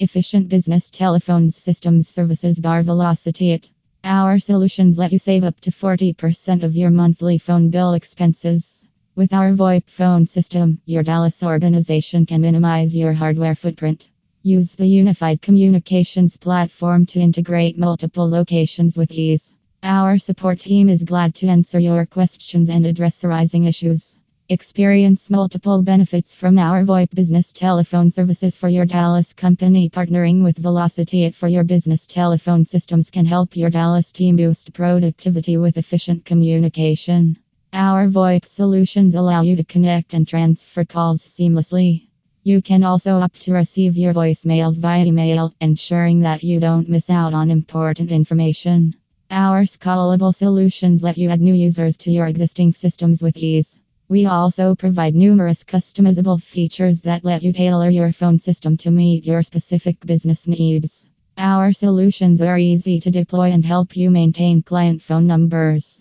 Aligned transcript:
Efficient 0.00 0.48
business 0.48 0.90
telephones 0.90 1.56
systems 1.56 2.06
services 2.06 2.60
bar 2.60 2.84
Velocity 2.84 3.50
IT. 3.50 3.72
Our 4.04 4.38
solutions 4.38 4.96
let 4.96 5.10
you 5.10 5.18
save 5.18 5.42
up 5.42 5.58
to 5.62 5.72
40% 5.72 6.62
of 6.62 6.76
your 6.76 6.90
monthly 6.90 7.36
phone 7.36 7.70
bill 7.70 7.94
expenses. 7.94 8.86
With 9.16 9.32
our 9.32 9.52
VoIP 9.52 9.90
phone 9.90 10.24
system, 10.24 10.80
your 10.86 11.02
Dallas 11.02 11.42
organization 11.42 12.26
can 12.26 12.42
minimize 12.42 12.94
your 12.94 13.12
hardware 13.12 13.56
footprint. 13.56 14.08
Use 14.44 14.76
the 14.76 14.86
unified 14.86 15.42
communications 15.42 16.36
platform 16.36 17.04
to 17.06 17.18
integrate 17.18 17.76
multiple 17.76 18.30
locations 18.30 18.96
with 18.96 19.10
ease. 19.10 19.52
Our 19.82 20.18
support 20.18 20.60
team 20.60 20.88
is 20.88 21.02
glad 21.02 21.34
to 21.36 21.48
answer 21.48 21.80
your 21.80 22.06
questions 22.06 22.70
and 22.70 22.86
address 22.86 23.24
arising 23.24 23.64
issues. 23.64 24.16
Experience 24.50 25.28
multiple 25.28 25.82
benefits 25.82 26.34
from 26.34 26.56
our 26.56 26.82
VoIP 26.82 27.14
business 27.14 27.52
telephone 27.52 28.10
services 28.10 28.56
for 28.56 28.66
your 28.66 28.86
Dallas 28.86 29.34
company. 29.34 29.90
Partnering 29.90 30.42
with 30.42 30.56
Velocity 30.56 31.24
IT 31.24 31.34
for 31.34 31.48
your 31.48 31.64
business 31.64 32.06
telephone 32.06 32.64
systems 32.64 33.10
can 33.10 33.26
help 33.26 33.56
your 33.56 33.68
Dallas 33.68 34.10
team 34.10 34.36
boost 34.36 34.72
productivity 34.72 35.58
with 35.58 35.76
efficient 35.76 36.24
communication. 36.24 37.36
Our 37.74 38.08
VoIP 38.08 38.48
solutions 38.48 39.14
allow 39.14 39.42
you 39.42 39.54
to 39.56 39.64
connect 39.64 40.14
and 40.14 40.26
transfer 40.26 40.86
calls 40.86 41.20
seamlessly. 41.20 42.08
You 42.42 42.62
can 42.62 42.84
also 42.84 43.16
opt 43.20 43.42
to 43.42 43.52
receive 43.52 43.98
your 43.98 44.14
voicemails 44.14 44.78
via 44.78 45.04
email, 45.04 45.52
ensuring 45.60 46.20
that 46.20 46.42
you 46.42 46.58
don't 46.58 46.88
miss 46.88 47.10
out 47.10 47.34
on 47.34 47.50
important 47.50 48.10
information. 48.10 48.94
Our 49.30 49.64
scalable 49.64 50.34
solutions 50.34 51.02
let 51.02 51.18
you 51.18 51.28
add 51.28 51.42
new 51.42 51.52
users 51.52 51.98
to 51.98 52.10
your 52.10 52.26
existing 52.26 52.72
systems 52.72 53.22
with 53.22 53.36
ease. 53.36 53.78
We 54.10 54.24
also 54.24 54.74
provide 54.74 55.14
numerous 55.14 55.64
customizable 55.64 56.42
features 56.42 57.02
that 57.02 57.26
let 57.26 57.42
you 57.42 57.52
tailor 57.52 57.90
your 57.90 58.10
phone 58.10 58.38
system 58.38 58.78
to 58.78 58.90
meet 58.90 59.26
your 59.26 59.42
specific 59.42 60.00
business 60.00 60.48
needs. 60.48 61.06
Our 61.36 61.74
solutions 61.74 62.40
are 62.40 62.56
easy 62.56 63.00
to 63.00 63.10
deploy 63.10 63.50
and 63.50 63.62
help 63.62 63.98
you 63.98 64.10
maintain 64.10 64.62
client 64.62 65.02
phone 65.02 65.26
numbers. 65.26 66.00